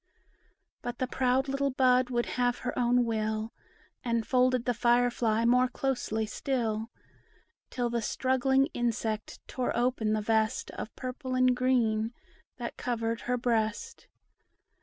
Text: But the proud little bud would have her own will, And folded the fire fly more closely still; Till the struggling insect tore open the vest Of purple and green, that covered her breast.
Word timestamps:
But 0.81 0.97
the 0.97 1.05
proud 1.05 1.47
little 1.47 1.69
bud 1.69 2.09
would 2.09 2.25
have 2.25 2.57
her 2.65 2.75
own 2.75 3.05
will, 3.05 3.53
And 4.03 4.25
folded 4.25 4.65
the 4.65 4.73
fire 4.73 5.11
fly 5.11 5.45
more 5.45 5.67
closely 5.67 6.25
still; 6.25 6.89
Till 7.69 7.91
the 7.91 8.01
struggling 8.01 8.65
insect 8.73 9.47
tore 9.47 9.77
open 9.77 10.13
the 10.13 10.21
vest 10.21 10.71
Of 10.71 10.95
purple 10.95 11.35
and 11.35 11.55
green, 11.55 12.15
that 12.57 12.77
covered 12.77 13.21
her 13.21 13.37
breast. 13.37 14.07